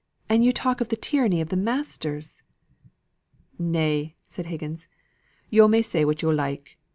[0.27, 2.41] And you talk of the tyranny of the masters!"
[3.59, 4.87] "Nay," said Higgins,
[5.51, 6.79] "yo' may say what yo' like.